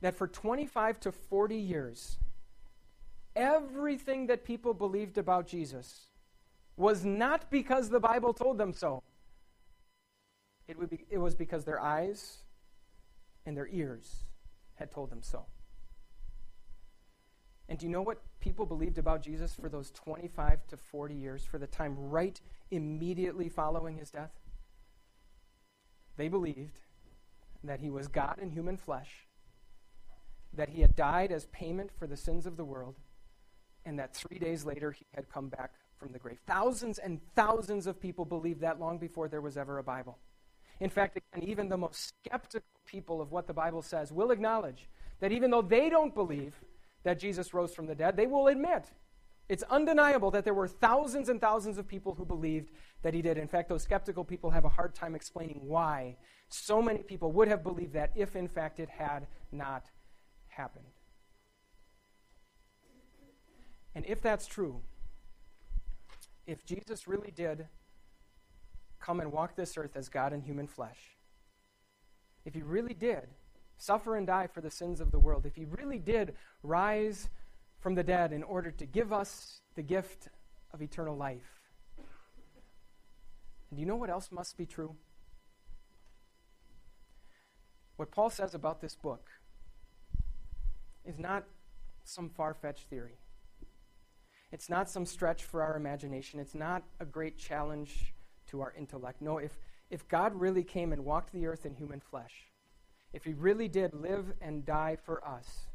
That 0.01 0.15
for 0.15 0.27
25 0.27 0.99
to 1.01 1.11
40 1.11 1.55
years, 1.55 2.19
everything 3.35 4.27
that 4.27 4.43
people 4.43 4.73
believed 4.73 5.17
about 5.17 5.47
Jesus 5.47 6.07
was 6.77 7.05
not 7.05 7.49
because 7.49 7.89
the 7.89 7.99
Bible 7.99 8.33
told 8.33 8.57
them 8.57 8.73
so. 8.73 9.03
It, 10.67 10.89
be, 10.89 11.05
it 11.09 11.17
was 11.17 11.35
because 11.35 11.65
their 11.65 11.81
eyes 11.81 12.37
and 13.45 13.55
their 13.57 13.67
ears 13.67 14.23
had 14.75 14.91
told 14.91 15.09
them 15.09 15.21
so. 15.21 15.45
And 17.69 17.79
do 17.79 17.85
you 17.85 17.91
know 17.91 18.01
what 18.01 18.21
people 18.41 18.65
believed 18.65 18.97
about 18.97 19.21
Jesus 19.21 19.53
for 19.53 19.69
those 19.69 19.91
25 19.91 20.67
to 20.67 20.77
40 20.77 21.13
years, 21.13 21.45
for 21.45 21.57
the 21.57 21.67
time 21.67 21.95
right 21.97 22.39
immediately 22.69 23.47
following 23.47 23.97
his 23.97 24.11
death? 24.11 24.31
They 26.17 26.27
believed 26.27 26.79
that 27.63 27.79
he 27.79 27.89
was 27.89 28.07
God 28.07 28.39
in 28.41 28.49
human 28.49 28.75
flesh, 28.75 29.25
that 30.53 30.69
he 30.69 30.81
had 30.81 30.95
died 30.95 31.31
as 31.31 31.45
payment 31.47 31.91
for 31.97 32.07
the 32.07 32.17
sins 32.17 32.45
of 32.45 32.57
the 32.57 32.65
world, 32.65 32.95
and 33.85 33.97
that 33.99 34.13
three 34.15 34.37
days 34.37 34.65
later 34.65 34.91
he 34.91 35.05
had 35.15 35.29
come 35.29 35.47
back 35.47 35.71
from 35.97 36.11
the 36.11 36.19
grave. 36.19 36.39
Thousands 36.45 36.97
and 36.97 37.21
thousands 37.35 37.87
of 37.87 38.01
people 38.01 38.25
believed 38.25 38.61
that 38.61 38.79
long 38.79 38.97
before 38.97 39.27
there 39.27 39.41
was 39.41 39.55
ever 39.55 39.77
a 39.77 39.83
Bible. 39.83 40.17
In 40.81 40.89
fact, 40.89 41.15
again, 41.17 41.47
even 41.47 41.69
the 41.69 41.77
most 41.77 42.13
skeptical 42.25 42.67
people 42.85 43.21
of 43.21 43.31
what 43.31 43.45
the 43.45 43.53
Bible 43.53 43.83
says 43.83 44.11
will 44.11 44.31
acknowledge 44.31 44.89
that 45.19 45.31
even 45.31 45.51
though 45.51 45.61
they 45.61 45.89
don't 45.89 46.13
believe, 46.13 46.55
that 47.03 47.19
Jesus 47.19 47.53
rose 47.53 47.73
from 47.73 47.85
the 47.85 47.95
dead, 47.95 48.17
they 48.17 48.27
will 48.27 48.47
admit 48.47 48.91
it's 49.47 49.63
undeniable 49.69 50.31
that 50.31 50.43
there 50.43 50.53
were 50.53 50.67
thousands 50.67 51.29
and 51.29 51.39
thousands 51.39 51.77
of 51.77 51.87
people 51.87 52.15
who 52.15 52.25
believed 52.25 52.71
that 53.03 53.13
he 53.13 53.21
did. 53.21 53.37
In 53.37 53.47
fact, 53.47 53.69
those 53.69 53.83
skeptical 53.83 54.23
people 54.23 54.49
have 54.49 54.65
a 54.65 54.69
hard 54.69 54.95
time 54.95 55.13
explaining 55.13 55.59
why 55.63 56.17
so 56.49 56.81
many 56.81 57.03
people 57.03 57.31
would 57.33 57.47
have 57.47 57.61
believed 57.63 57.93
that 57.93 58.11
if, 58.15 58.35
in 58.35 58.47
fact, 58.47 58.79
it 58.79 58.89
had 58.89 59.27
not 59.51 59.85
happened. 60.47 60.85
And 63.93 64.05
if 64.05 64.21
that's 64.21 64.47
true, 64.47 64.81
if 66.47 66.65
Jesus 66.65 67.07
really 67.07 67.31
did 67.31 67.67
come 69.01 69.19
and 69.19 69.31
walk 69.31 69.55
this 69.55 69.77
earth 69.77 69.95
as 69.95 70.09
God 70.09 70.33
in 70.33 70.41
human 70.41 70.67
flesh, 70.67 71.17
if 72.45 72.53
he 72.53 72.61
really 72.61 72.93
did 72.93 73.27
suffer 73.77 74.15
and 74.15 74.27
die 74.27 74.47
for 74.47 74.61
the 74.61 74.69
sins 74.69 75.01
of 75.01 75.11
the 75.11 75.19
world, 75.19 75.45
if 75.45 75.55
he 75.55 75.65
really 75.65 75.97
did 75.97 76.35
rise 76.63 77.29
from 77.79 77.95
the 77.95 78.03
dead 78.03 78.31
in 78.31 78.43
order 78.43 78.69
to 78.71 78.85
give 78.85 79.11
us 79.11 79.61
the 79.75 79.81
gift 79.81 80.27
of 80.71 80.81
eternal 80.81 81.17
life. 81.17 81.61
And 83.69 83.77
do 83.77 83.79
you 83.79 83.87
know 83.87 83.95
what 83.95 84.09
else 84.09 84.31
must 84.31 84.57
be 84.57 84.65
true? 84.65 84.95
What 87.95 88.11
Paul 88.11 88.29
says 88.29 88.53
about 88.53 88.81
this 88.81 88.95
book 88.95 89.29
is 91.05 91.17
not 91.17 91.45
some 92.03 92.29
far 92.29 92.53
fetched 92.53 92.89
theory. 92.89 93.17
It's 94.51 94.69
not 94.69 94.89
some 94.89 95.05
stretch 95.05 95.43
for 95.43 95.61
our 95.63 95.77
imagination. 95.77 96.39
It's 96.39 96.55
not 96.55 96.83
a 96.99 97.05
great 97.05 97.37
challenge 97.37 98.13
to 98.51 98.61
our 98.61 98.73
intellect. 98.77 99.21
No, 99.21 99.37
if, 99.37 99.59
if 99.89 100.07
God 100.07 100.39
really 100.39 100.63
came 100.63 100.93
and 100.93 101.03
walked 101.03 101.33
the 101.33 101.47
earth 101.47 101.65
in 101.65 101.75
human 101.75 101.99
flesh, 101.99 102.51
if 103.13 103.25
he 103.25 103.33
really 103.33 103.67
did 103.67 103.93
live 103.93 104.33
and 104.41 104.65
die 104.65 104.97
for 105.03 105.25
us, 105.27 105.67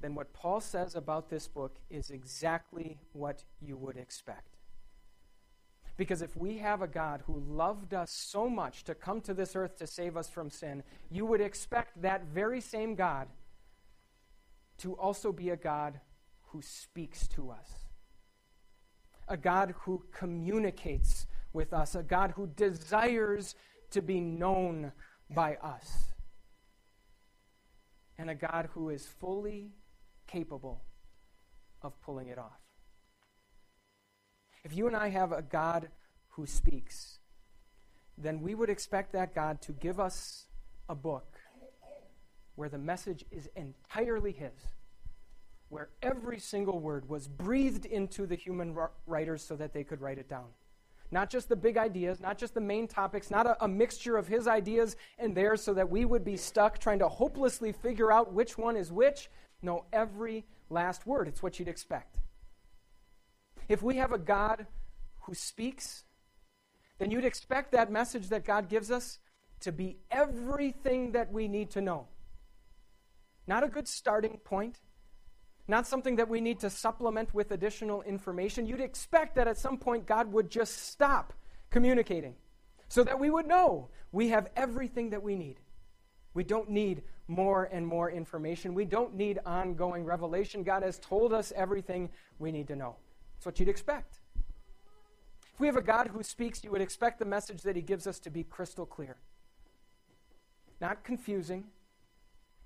then 0.00 0.14
what 0.14 0.32
Paul 0.32 0.60
says 0.60 0.94
about 0.94 1.28
this 1.28 1.48
book 1.48 1.76
is 1.90 2.10
exactly 2.10 2.98
what 3.12 3.44
you 3.60 3.76
would 3.76 3.96
expect. 3.96 4.56
Because 5.96 6.22
if 6.22 6.34
we 6.36 6.58
have 6.58 6.80
a 6.80 6.86
God 6.86 7.22
who 7.26 7.42
loved 7.46 7.92
us 7.92 8.10
so 8.10 8.48
much 8.48 8.84
to 8.84 8.94
come 8.94 9.20
to 9.22 9.34
this 9.34 9.54
earth 9.54 9.76
to 9.76 9.86
save 9.86 10.16
us 10.16 10.30
from 10.30 10.48
sin, 10.48 10.82
you 11.10 11.26
would 11.26 11.42
expect 11.42 12.00
that 12.00 12.24
very 12.24 12.60
same 12.60 12.94
God 12.94 13.28
to 14.78 14.94
also 14.94 15.30
be 15.30 15.50
a 15.50 15.56
God 15.56 16.00
who 16.48 16.62
speaks 16.62 17.28
to 17.28 17.50
us, 17.50 17.70
a 19.28 19.36
God 19.36 19.74
who 19.82 20.02
communicates 20.10 21.26
with 21.52 21.72
us, 21.72 21.94
a 21.94 22.02
God 22.02 22.32
who 22.36 22.46
desires 22.46 23.54
to 23.90 24.02
be 24.02 24.20
known 24.20 24.92
by 25.28 25.56
us 25.56 26.10
and 28.18 28.28
a 28.28 28.34
God 28.34 28.68
who 28.74 28.90
is 28.90 29.06
fully 29.06 29.70
capable 30.26 30.84
of 31.82 31.98
pulling 32.02 32.28
it 32.28 32.38
off. 32.38 32.60
If 34.62 34.76
you 34.76 34.86
and 34.86 34.94
I 34.94 35.08
have 35.08 35.32
a 35.32 35.42
God 35.42 35.88
who 36.28 36.46
speaks, 36.46 37.18
then 38.18 38.42
we 38.42 38.54
would 38.54 38.68
expect 38.68 39.12
that 39.12 39.34
God 39.34 39.62
to 39.62 39.72
give 39.72 39.98
us 39.98 40.46
a 40.88 40.94
book 40.94 41.38
where 42.56 42.68
the 42.68 42.78
message 42.78 43.24
is 43.30 43.48
entirely 43.56 44.32
His, 44.32 44.52
where 45.70 45.88
every 46.02 46.38
single 46.38 46.78
word 46.78 47.08
was 47.08 47.26
breathed 47.26 47.86
into 47.86 48.26
the 48.26 48.34
human 48.34 48.76
writers 49.06 49.42
so 49.42 49.56
that 49.56 49.72
they 49.72 49.82
could 49.82 50.02
write 50.02 50.18
it 50.18 50.28
down. 50.28 50.48
Not 51.12 51.28
just 51.28 51.48
the 51.48 51.56
big 51.56 51.76
ideas, 51.76 52.20
not 52.20 52.38
just 52.38 52.54
the 52.54 52.60
main 52.60 52.86
topics, 52.86 53.30
not 53.30 53.46
a, 53.46 53.64
a, 53.64 53.68
mixture 53.68 54.16
of 54.16 54.28
his 54.28 54.46
ideas 54.46 54.96
and 55.18 55.34
theirs 55.34 55.62
so 55.62 55.74
that 55.74 55.90
we 55.90 56.04
would 56.04 56.24
be 56.24 56.36
stuck 56.36 56.78
trying 56.78 57.00
to 57.00 57.08
hopelessly 57.08 57.72
figure 57.72 58.12
out 58.12 58.32
which 58.32 58.56
one 58.56 58.76
is 58.76 58.92
which. 58.92 59.28
No, 59.60 59.86
every 59.92 60.46
last 60.68 61.06
word. 61.06 61.26
It's 61.26 61.42
what 61.42 61.58
you'd 61.58 61.68
expect. 61.68 62.18
If 63.68 63.82
we 63.82 63.96
have 63.96 64.12
a 64.12 64.18
God 64.18 64.66
who 65.22 65.34
speaks, 65.34 66.04
then 66.98 67.10
you'd 67.10 67.24
expect 67.24 67.72
that 67.72 67.90
message 67.90 68.28
that 68.28 68.44
God 68.44 68.68
gives 68.68 68.90
us 68.90 69.18
to 69.60 69.72
be 69.72 69.98
everything 70.10 71.12
that 71.12 71.32
we 71.32 71.48
need 71.48 71.70
to 71.70 71.80
know. 71.80 72.06
Not 73.46 73.64
a 73.64 73.68
good 73.68 73.88
starting 73.88 74.38
point, 74.44 74.78
not 75.70 75.86
something 75.86 76.16
that 76.16 76.28
we 76.28 76.40
need 76.40 76.60
to 76.60 76.70
supplement 76.70 77.32
with 77.32 77.52
additional 77.52 78.02
information. 78.02 78.66
You'd 78.66 78.80
expect 78.80 79.36
that 79.36 79.48
at 79.48 79.56
some 79.56 79.78
point 79.78 80.06
God 80.06 80.32
would 80.32 80.50
just 80.50 80.88
stop 80.88 81.32
communicating 81.70 82.34
so 82.88 83.04
that 83.04 83.18
we 83.18 83.30
would 83.30 83.46
know 83.46 83.88
we 84.12 84.28
have 84.28 84.50
everything 84.56 85.10
that 85.10 85.22
we 85.22 85.36
need. 85.36 85.60
We 86.34 86.44
don't 86.44 86.70
need 86.70 87.02
more 87.28 87.68
and 87.72 87.86
more 87.86 88.10
information. 88.10 88.74
We 88.74 88.84
don't 88.84 89.14
need 89.14 89.38
ongoing 89.46 90.04
revelation. 90.04 90.62
God 90.64 90.82
has 90.82 90.98
told 90.98 91.32
us 91.32 91.52
everything 91.54 92.10
we 92.38 92.50
need 92.50 92.66
to 92.68 92.76
know. 92.76 92.96
That's 93.36 93.46
what 93.46 93.60
you'd 93.60 93.68
expect. 93.68 94.20
If 95.54 95.60
we 95.60 95.66
have 95.66 95.76
a 95.76 95.82
God 95.82 96.08
who 96.08 96.22
speaks, 96.22 96.64
you 96.64 96.70
would 96.70 96.80
expect 96.80 97.18
the 97.18 97.24
message 97.24 97.62
that 97.62 97.76
he 97.76 97.82
gives 97.82 98.06
us 98.06 98.18
to 98.20 98.30
be 98.30 98.42
crystal 98.42 98.86
clear. 98.86 99.16
Not 100.80 101.04
confusing, 101.04 101.64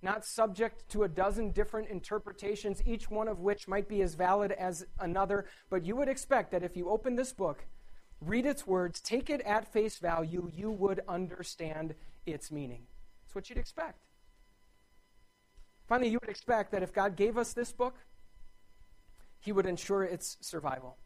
not 0.04 0.24
subject 0.24 0.88
to 0.90 1.02
a 1.02 1.08
dozen 1.08 1.50
different 1.50 1.88
interpretations, 1.88 2.82
each 2.86 3.10
one 3.10 3.26
of 3.26 3.40
which 3.40 3.66
might 3.66 3.88
be 3.88 4.02
as 4.02 4.14
valid 4.14 4.52
as 4.52 4.86
another. 5.00 5.46
But 5.70 5.84
you 5.84 5.96
would 5.96 6.08
expect 6.08 6.52
that 6.52 6.62
if 6.62 6.76
you 6.76 6.88
open 6.88 7.16
this 7.16 7.32
book, 7.32 7.66
read 8.20 8.46
its 8.46 8.66
words, 8.66 9.00
take 9.00 9.30
it 9.30 9.40
at 9.40 9.72
face 9.72 9.98
value, 9.98 10.50
you 10.54 10.70
would 10.70 11.00
understand 11.08 11.94
its 12.26 12.52
meaning. 12.52 12.86
That's 13.22 13.34
what 13.34 13.48
you'd 13.48 13.58
expect. 13.58 14.04
Finally, 15.88 16.10
you 16.10 16.18
would 16.20 16.30
expect 16.30 16.72
that 16.72 16.82
if 16.82 16.92
God 16.92 17.16
gave 17.16 17.36
us 17.36 17.52
this 17.52 17.72
book, 17.72 17.96
He 19.40 19.52
would 19.52 19.66
ensure 19.66 20.04
its 20.04 20.36
survival. 20.40 20.96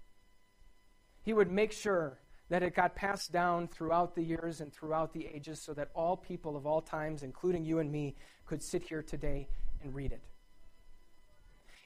He 1.23 1.33
would 1.33 1.51
make 1.51 1.73
sure 1.73 2.19
that 2.49 2.63
it 2.63 2.75
got 2.75 2.95
passed 2.95 3.31
down 3.31 3.69
throughout 3.69 4.15
the 4.15 4.23
years 4.23 4.61
and 4.61 4.73
throughout 4.73 5.13
the 5.13 5.27
ages 5.27 5.61
so 5.61 5.75
that 5.75 5.91
all 5.95 6.17
people 6.17 6.57
of 6.57 6.67
all 6.67 6.81
times, 6.81 7.23
including 7.23 7.65
you 7.65 7.79
and 7.79 7.93
me, 7.93 8.15
could 8.47 8.63
sit 8.63 8.83
here 8.83 9.03
today 9.03 9.49
and 9.83 9.95
read 9.95 10.13
it. 10.13 10.23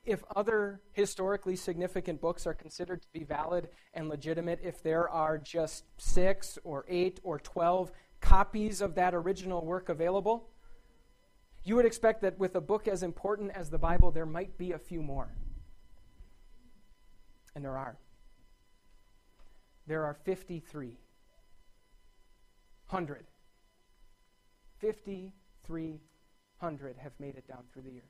If 0.05 0.25
other 0.35 0.81
historically 0.93 1.55
significant 1.57 2.21
books 2.21 2.47
are 2.47 2.55
considered 2.55 3.03
to 3.03 3.09
be 3.13 3.25
valid 3.25 3.69
and 3.95 4.09
legitimate, 4.09 4.61
if 4.63 4.83
there 4.83 5.09
are 5.09 5.39
just 5.39 5.85
six 5.97 6.59
or 6.65 6.85
eight 6.89 7.21
or 7.23 7.39
twelve 7.39 7.93
copies 8.21 8.81
of 8.81 8.95
that 8.97 9.15
original 9.15 9.65
work 9.65 9.89
available, 9.89 10.49
you 11.65 11.77
would 11.77 11.87
expect 11.87 12.23
that 12.23 12.39
with 12.39 12.57
a 12.57 12.61
book 12.61 12.89
as 12.89 13.05
important 13.05 13.53
as 13.55 13.71
the 13.71 13.79
Bible, 13.79 14.11
there 14.11 14.27
might 14.27 14.59
be 14.59 14.73
a 14.73 14.79
few 14.79 15.03
more. 15.03 15.29
And 17.55 17.65
there 17.65 17.77
are 17.77 17.97
there 19.87 20.05
are 20.05 20.15
53. 20.15 20.99
100. 22.89 23.25
5,300 24.81 26.97
have 26.99 27.13
made 27.19 27.37
it 27.37 27.49
down 27.49 27.65
through 27.73 27.83
the 27.83 27.91
years. 27.91 28.05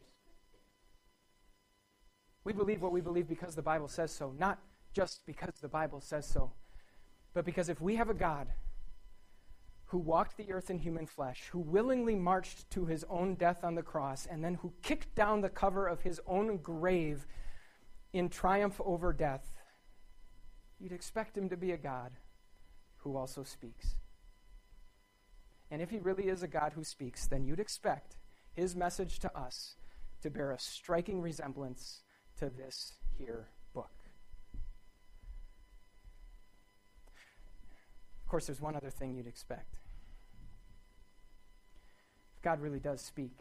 We 2.44 2.52
believe 2.52 2.82
what 2.82 2.92
we 2.92 3.00
believe 3.00 3.28
because 3.28 3.54
the 3.54 3.62
Bible 3.62 3.88
says 3.88 4.10
so, 4.10 4.34
not 4.38 4.58
just 4.92 5.24
because 5.26 5.54
the 5.60 5.68
Bible 5.68 6.00
says 6.00 6.26
so, 6.26 6.52
but 7.34 7.44
because 7.44 7.68
if 7.68 7.80
we 7.80 7.96
have 7.96 8.10
a 8.10 8.14
God 8.14 8.48
who 9.86 9.98
walked 9.98 10.38
the 10.38 10.50
earth 10.50 10.70
in 10.70 10.78
human 10.78 11.06
flesh, 11.06 11.48
who 11.52 11.58
willingly 11.58 12.16
marched 12.16 12.70
to 12.70 12.86
his 12.86 13.04
own 13.10 13.34
death 13.34 13.62
on 13.62 13.74
the 13.74 13.82
cross, 13.82 14.26
and 14.26 14.42
then 14.42 14.54
who 14.54 14.72
kicked 14.82 15.14
down 15.14 15.42
the 15.42 15.50
cover 15.50 15.86
of 15.86 16.00
his 16.00 16.18
own 16.26 16.56
grave 16.56 17.26
in 18.12 18.28
triumph 18.28 18.80
over 18.84 19.12
death, 19.12 19.51
you'd 20.82 20.92
expect 20.92 21.38
him 21.38 21.48
to 21.48 21.56
be 21.56 21.70
a 21.70 21.76
God 21.76 22.10
who 22.98 23.16
also 23.16 23.44
speaks. 23.44 23.94
And 25.70 25.80
if 25.80 25.90
he 25.90 25.98
really 25.98 26.24
is 26.28 26.42
a 26.42 26.48
God 26.48 26.72
who 26.74 26.84
speaks, 26.84 27.26
then 27.26 27.44
you'd 27.44 27.60
expect 27.60 28.16
his 28.52 28.74
message 28.74 29.18
to 29.20 29.38
us 29.38 29.76
to 30.22 30.30
bear 30.30 30.50
a 30.50 30.58
striking 30.58 31.20
resemblance 31.20 32.02
to 32.38 32.50
this 32.50 32.94
here 33.16 33.48
book. 33.72 33.90
Of 38.24 38.28
course, 38.28 38.46
there's 38.46 38.60
one 38.60 38.76
other 38.76 38.90
thing 38.90 39.14
you'd 39.14 39.26
expect. 39.26 39.76
If 42.36 42.42
God 42.42 42.60
really 42.60 42.80
does 42.80 43.00
speak, 43.00 43.38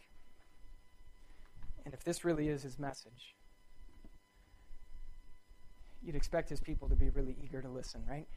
and 1.86 1.94
if 1.94 2.04
this 2.04 2.24
really 2.24 2.50
is 2.50 2.64
his 2.64 2.78
message, 2.78 3.36
you'd 6.04 6.16
expect 6.16 6.50
his 6.50 6.60
people 6.60 6.90
to 6.90 6.96
be 6.96 7.10
really 7.10 7.36
eager 7.44 7.62
to 7.62 7.70
listen, 7.70 8.04
right? 8.10 8.28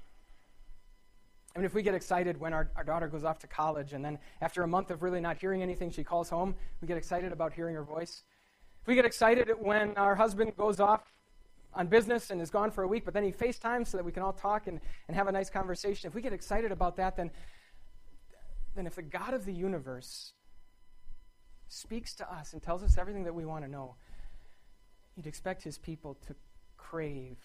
I 1.55 1.59
mean, 1.59 1.67
if 1.67 1.75
we 1.75 1.83
get 1.83 1.95
excited 1.95 2.41
when 2.41 2.53
our, 2.53 2.69
our 2.75 2.83
daughter 2.83 3.07
goes 3.07 3.23
off 3.23 3.39
to 3.41 3.47
college, 3.47 3.93
and 3.93 4.05
then 4.05 4.19
after 4.41 4.63
a 4.65 4.67
month 4.67 4.91
of 4.91 5.03
really 5.03 5.21
not 5.21 5.37
hearing 5.39 5.63
anything, 5.63 5.91
she 5.91 6.03
calls 6.03 6.29
home, 6.29 6.57
we 6.81 6.89
get 6.89 6.97
excited 6.97 7.33
about 7.33 7.53
hearing 7.53 7.77
her 7.77 7.85
voice. 7.85 8.25
If 8.83 8.89
we 8.89 8.97
get 8.97 9.05
excited 9.05 9.49
when 9.61 9.97
our 9.97 10.17
husband 10.17 10.57
goes 10.57 10.81
off 10.81 11.03
on 11.73 11.87
business 11.87 12.31
and 12.31 12.41
is 12.41 12.51
gone 12.51 12.71
for 12.71 12.83
a 12.83 12.89
week, 12.89 13.05
but 13.05 13.15
then 13.15 13.25
he 13.25 13.31
FaceTimes 13.31 13.87
so 13.87 13.97
that 13.97 14.05
we 14.05 14.11
can 14.11 14.23
all 14.23 14.33
talk 14.33 14.67
and, 14.67 14.81
and 15.07 15.17
have 15.17 15.29
a 15.29 15.33
nice 15.33 15.49
conversation, 15.49 16.09
if 16.09 16.15
we 16.15 16.23
get 16.23 16.33
excited 16.33 16.73
about 16.73 16.97
that, 16.97 17.17
then, 17.17 17.31
then 18.75 18.87
if 18.87 18.97
the 18.97 19.03
God 19.03 19.33
of 19.33 19.45
the 19.45 19.53
universe 19.53 20.33
speaks 21.69 22.15
to 22.15 22.33
us 22.33 22.53
and 22.53 22.63
tells 22.63 22.83
us 22.83 22.99
everything 22.99 23.25
that 23.25 23.35
we 23.35 23.45
want 23.45 23.65
to 23.65 23.71
know, 23.71 23.95
you'd 25.17 25.27
expect 25.27 25.63
his 25.63 25.79
people 25.79 26.17
to 26.27 26.35
crave 26.95 27.37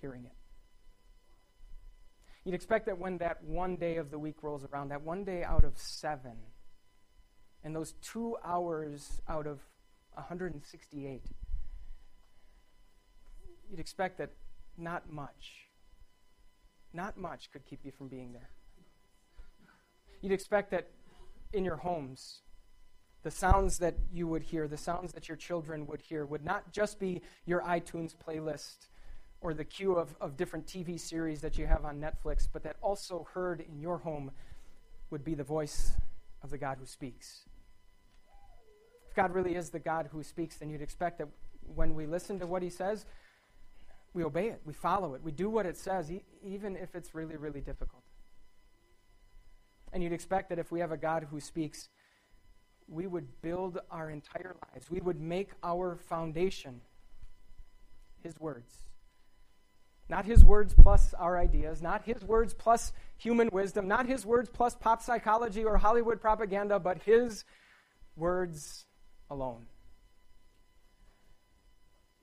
hearing 0.00 0.24
it. 0.24 0.32
You'd 2.44 2.56
expect 2.56 2.86
that 2.86 2.98
when 2.98 3.18
that 3.18 3.44
one 3.44 3.76
day 3.76 3.98
of 3.98 4.10
the 4.10 4.18
week 4.18 4.42
rolls 4.42 4.64
around, 4.64 4.88
that 4.88 5.02
one 5.02 5.22
day 5.22 5.44
out 5.44 5.62
of 5.62 5.78
seven, 5.78 6.36
and 7.62 7.72
those 7.72 7.92
two 8.02 8.36
hours 8.44 9.20
out 9.28 9.46
of 9.46 9.60
168, 10.14 11.22
you'd 13.70 13.78
expect 13.78 14.18
that 14.18 14.30
not 14.76 15.08
much, 15.08 15.68
not 16.92 17.16
much 17.16 17.52
could 17.52 17.64
keep 17.64 17.84
you 17.84 17.92
from 17.92 18.08
being 18.08 18.32
there. 18.32 18.50
You'd 20.20 20.32
expect 20.32 20.72
that 20.72 20.88
in 21.52 21.64
your 21.64 21.76
homes, 21.76 22.40
the 23.22 23.30
sounds 23.30 23.78
that 23.78 23.94
you 24.12 24.26
would 24.26 24.42
hear, 24.42 24.66
the 24.66 24.76
sounds 24.76 25.12
that 25.12 25.28
your 25.28 25.36
children 25.36 25.86
would 25.86 26.00
hear, 26.00 26.26
would 26.26 26.44
not 26.44 26.72
just 26.72 26.98
be 26.98 27.22
your 27.46 27.62
iTunes 27.62 28.14
playlist 28.16 28.88
or 29.40 29.54
the 29.54 29.64
queue 29.64 29.94
of, 29.94 30.14
of 30.20 30.36
different 30.36 30.66
TV 30.66 30.98
series 30.98 31.40
that 31.40 31.58
you 31.58 31.66
have 31.66 31.84
on 31.84 32.00
Netflix, 32.00 32.48
but 32.52 32.62
that 32.62 32.76
also 32.80 33.26
heard 33.32 33.60
in 33.60 33.80
your 33.80 33.98
home 33.98 34.30
would 35.10 35.24
be 35.24 35.34
the 35.34 35.44
voice 35.44 35.92
of 36.42 36.50
the 36.50 36.58
God 36.58 36.78
who 36.78 36.86
speaks. 36.86 37.42
If 39.08 39.16
God 39.16 39.34
really 39.34 39.54
is 39.54 39.70
the 39.70 39.78
God 39.78 40.08
who 40.12 40.22
speaks, 40.22 40.56
then 40.56 40.70
you'd 40.70 40.82
expect 40.82 41.18
that 41.18 41.28
when 41.74 41.94
we 41.94 42.06
listen 42.06 42.38
to 42.40 42.46
what 42.46 42.62
he 42.62 42.70
says, 42.70 43.04
we 44.14 44.24
obey 44.24 44.48
it, 44.48 44.60
we 44.64 44.72
follow 44.72 45.14
it, 45.14 45.22
we 45.22 45.32
do 45.32 45.48
what 45.48 45.66
it 45.66 45.76
says, 45.76 46.10
e- 46.10 46.22
even 46.44 46.76
if 46.76 46.94
it's 46.94 47.14
really, 47.14 47.36
really 47.36 47.60
difficult. 47.60 48.02
And 49.92 50.02
you'd 50.02 50.12
expect 50.12 50.48
that 50.48 50.58
if 50.58 50.72
we 50.72 50.80
have 50.80 50.92
a 50.92 50.96
God 50.96 51.26
who 51.30 51.40
speaks, 51.40 51.88
we 52.92 53.06
would 53.06 53.26
build 53.40 53.78
our 53.90 54.10
entire 54.10 54.54
lives, 54.72 54.90
we 54.90 55.00
would 55.00 55.20
make 55.20 55.50
our 55.62 55.96
foundation 55.96 56.80
his 58.22 58.38
words. 58.38 58.72
Not 60.08 60.26
his 60.26 60.44
words 60.44 60.74
plus 60.74 61.14
our 61.14 61.38
ideas, 61.38 61.80
not 61.80 62.02
his 62.04 62.22
words 62.22 62.52
plus 62.52 62.92
human 63.16 63.48
wisdom, 63.50 63.88
not 63.88 64.06
his 64.06 64.26
words 64.26 64.50
plus 64.52 64.74
pop 64.74 65.02
psychology 65.02 65.64
or 65.64 65.78
Hollywood 65.78 66.20
propaganda, 66.20 66.78
but 66.78 67.02
his 67.02 67.44
words 68.16 68.84
alone. 69.30 69.64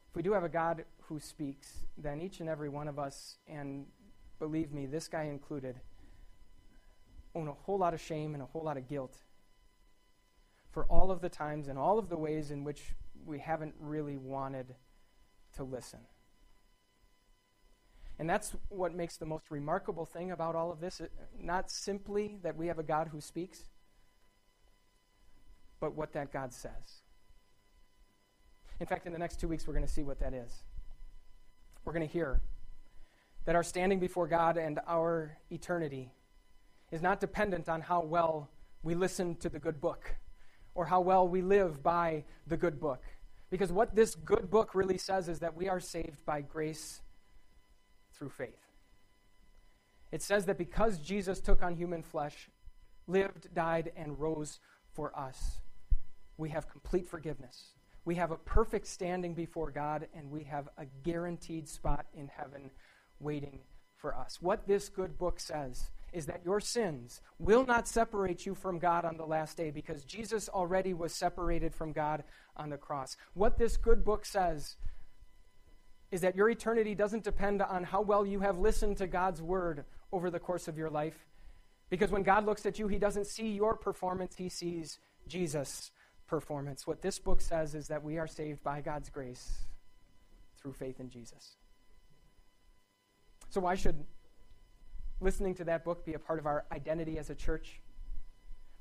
If 0.10 0.16
we 0.16 0.22
do 0.22 0.34
have 0.34 0.44
a 0.44 0.50
God 0.50 0.86
who 1.04 1.20
speaks, 1.20 1.74
then 1.98 2.22
each 2.22 2.42
and 2.42 2.50
every 2.50 2.70
one 2.70 2.88
of 2.88 3.00
us, 3.00 3.38
and 3.48 3.86
believe 4.38 4.72
me, 4.72 4.86
this 4.86 5.08
guy 5.08 5.24
included, 5.24 5.80
own 7.34 7.48
a 7.48 7.54
whole 7.54 7.80
lot 7.80 7.96
of 7.96 8.02
shame 8.02 8.36
and 8.36 8.44
a 8.44 8.46
whole 8.46 8.64
lot 8.64 8.78
of 8.78 8.88
guilt 8.88 9.16
for 10.72 10.86
all 10.86 11.12
of 11.12 11.22
the 11.22 11.30
times 11.30 11.68
and 11.68 11.78
all 11.78 11.98
of 11.98 12.10
the 12.10 12.18
ways 12.18 12.52
in 12.52 12.64
which 12.64 12.82
we 13.26 13.40
haven't 13.40 13.74
really 13.80 14.18
wanted 14.18 14.76
to 15.56 15.64
listen. 15.64 16.00
And 18.20 18.30
that's 18.30 18.54
what 18.68 18.94
makes 18.94 19.18
the 19.18 19.26
most 19.26 19.50
remarkable 19.50 20.06
thing 20.06 20.32
about 20.32 20.56
all 20.56 20.72
of 20.72 20.82
this. 20.82 21.00
Uh, 21.00 21.08
not 21.40 21.72
simply 21.72 22.38
that 22.44 22.56
we 22.56 22.68
have 22.68 22.78
a 22.78 22.84
God 22.84 23.08
who 23.12 23.22
speaks, 23.22 23.64
but 25.80 25.96
what 25.96 26.12
that 26.14 26.32
God 26.32 26.54
says. 26.54 27.02
In 28.80 28.86
fact, 28.86 29.08
in 29.08 29.14
the 29.14 29.20
next 29.20 29.40
two 29.40 29.48
weeks, 29.48 29.66
we're 29.66 29.74
going 29.74 29.86
to 29.86 29.92
see 29.92 30.04
what 30.04 30.20
that 30.20 30.34
is. 30.34 30.64
We're 31.86 31.94
going 31.94 32.06
to 32.06 32.12
hear 32.12 32.42
that 33.46 33.56
our 33.56 33.64
standing 33.64 34.00
before 34.00 34.28
God 34.28 34.58
and 34.58 34.80
our 34.86 35.38
eternity 35.50 36.12
is 36.92 37.02
not 37.02 37.22
dependent 37.22 37.70
on 37.70 37.82
how 37.82 38.02
well 38.02 38.50
we 38.84 38.96
listen 38.96 39.36
to 39.38 39.50
the 39.50 39.60
good 39.60 39.80
book 39.80 40.16
or 40.76 40.86
how 40.86 41.02
well 41.02 41.28
we 41.28 41.42
live 41.42 41.84
by 41.84 42.24
the 42.48 42.58
good 42.58 42.80
book. 42.80 43.04
Because 43.50 43.72
what 43.72 43.96
this 43.96 44.16
good 44.16 44.50
book 44.50 44.76
really 44.76 44.98
says 44.98 45.28
is 45.28 45.40
that 45.40 45.56
we 45.56 45.68
are 45.68 45.80
saved 45.80 46.24
by 46.26 46.42
grace 46.42 47.02
through 48.14 48.30
faith. 48.30 48.70
It 50.12 50.22
says 50.22 50.46
that 50.46 50.58
because 50.58 51.00
Jesus 51.00 51.40
took 51.40 51.64
on 51.64 51.76
human 51.76 52.04
flesh, 52.04 52.50
lived, 53.08 53.54
died, 53.54 53.92
and 53.96 54.20
rose 54.20 54.60
for 54.94 55.18
us, 55.18 55.62
we 56.38 56.50
have 56.50 56.70
complete 56.70 57.08
forgiveness. 57.08 57.74
We 58.06 58.16
have 58.16 58.32
a 58.32 58.38
perfect 58.38 58.88
standing 58.88 59.34
before 59.34 59.72
God, 59.72 60.08
and 60.16 60.32
we 60.32 60.44
have 60.46 60.70
a 60.78 60.86
guaranteed 61.04 61.68
spot 61.68 62.06
in 62.14 62.28
heaven 62.28 62.72
waiting 63.20 63.60
for 63.96 64.16
us. 64.16 64.42
What 64.42 64.68
this 64.68 64.90
good 64.90 65.18
book 65.18 65.40
says 65.40 65.90
is 66.14 66.26
that 66.26 66.42
your 66.44 66.60
sins 66.60 67.22
will 67.38 67.66
not 67.66 67.88
separate 67.88 68.46
you 68.46 68.56
from 68.56 68.80
God 68.80 69.06
on 69.06 69.18
the 69.18 69.26
last 69.26 69.58
day 69.58 69.72
because 69.72 70.04
Jesus 70.04 70.50
already 70.50 70.94
was 70.94 71.14
separated 71.14 71.74
from 71.74 71.92
God 71.92 72.24
on 72.58 72.70
the 72.70 72.78
cross. 72.78 73.18
What 73.34 73.58
this 73.58 73.78
good 73.78 74.04
book 74.04 74.26
says 74.26 74.76
is 76.12 76.22
that 76.22 76.36
your 76.36 76.50
eternity 76.50 76.96
doesn't 76.96 77.24
depend 77.24 77.62
on 77.62 77.84
how 77.84 78.02
well 78.02 78.26
you 78.26 78.40
have 78.40 78.58
listened 78.58 78.98
to 78.98 79.08
God's 79.08 79.42
word 79.42 79.86
over 80.12 80.30
the 80.30 80.40
course 80.40 80.68
of 80.68 80.78
your 80.78 80.90
life. 80.90 81.28
Because 81.90 82.12
when 82.12 82.24
God 82.24 82.46
looks 82.46 82.66
at 82.66 82.80
you, 82.80 82.88
he 82.88 82.98
doesn't 82.98 83.28
see 83.28 83.50
your 83.50 83.76
performance, 83.76 84.36
he 84.36 84.50
sees 84.50 85.00
Jesus' 85.28 85.92
performance. 86.28 86.86
What 86.86 87.02
this 87.02 87.20
book 87.20 87.42
says 87.42 87.76
is 87.76 87.88
that 87.88 88.04
we 88.04 88.18
are 88.18 88.28
saved 88.28 88.64
by 88.64 88.82
God's 88.82 89.10
grace 89.10 89.66
through 90.62 90.74
faith 90.74 91.00
in 91.00 91.10
Jesus. 91.10 91.56
So, 93.50 93.62
why 93.62 93.76
should 93.76 94.06
listening 95.22 95.56
to 95.56 95.64
that 95.66 95.84
book 95.84 96.06
be 96.06 96.14
a 96.14 96.20
part 96.20 96.40
of 96.40 96.46
our 96.46 96.66
identity 96.72 97.18
as 97.18 97.30
a 97.30 97.36
church? 97.36 97.82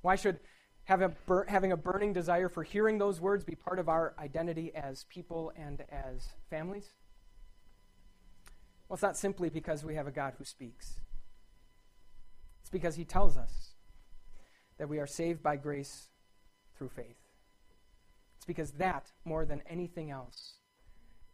Why 0.03 0.16
should 0.16 0.40
a 0.88 1.09
bur- 1.27 1.46
having 1.48 1.72
a 1.72 1.77
burning 1.77 2.12
desire 2.12 2.48
for 2.48 2.62
hearing 2.62 2.98
those 2.98 3.20
words 3.20 3.44
be 3.44 3.55
part 3.55 3.79
of 3.79 3.88
our 3.88 4.14
identity 4.18 4.74
as 4.74 5.05
people 5.05 5.53
and 5.57 5.85
as 5.90 6.29
families? 6.48 6.87
Well, 8.88 8.94
it's 8.94 9.03
not 9.03 9.16
simply 9.16 9.51
because 9.51 9.85
we 9.85 9.96
have 9.96 10.07
a 10.07 10.12
God 10.12 10.35
who 10.38 10.44
speaks, 10.44 11.01
it's 12.61 12.70
because 12.70 12.96
he 12.96 13.05
tells 13.05 13.37
us 13.37 13.72
that 14.79 14.88
we 14.88 14.98
are 14.98 15.07
saved 15.07 15.42
by 15.42 15.57
grace 15.57 16.09
through 16.77 16.90
faith. 16.90 17.18
It's 18.37 18.46
because 18.46 18.72
that, 18.72 19.11
more 19.24 19.44
than 19.44 19.62
anything 19.68 20.11
else, 20.11 20.55